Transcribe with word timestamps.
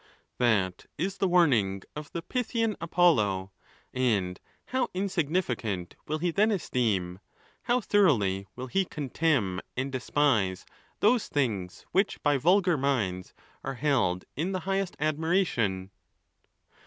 That 0.39 0.87
is 0.97 1.17
the 1.19 1.27
warning 1.27 1.83
of 1.95 2.11
the 2.11 2.23
Pythian 2.23 2.75
Apollo, 2.81 3.51
And 3.93 4.39
how 4.65 4.89
insignificant 4.95 5.95
will 6.07 6.17
he 6.17 6.31
then 6.31 6.49
esteem, 6.49 7.19
how 7.65 7.81
thoroughly 7.81 8.47
will 8.55 8.65
he 8.65 8.83
contemn 8.83 9.59
and 9.77 9.91
despise, 9.91 10.65
those 11.01 11.27
things 11.27 11.85
which 11.91 12.19
by 12.23 12.37
vulgar 12.37 12.77
minds 12.77 13.35
are 13.63 13.75
held 13.75 14.25
in 14.35 14.53
the 14.53 14.61
highest 14.61 14.95
admiration 14.99 15.91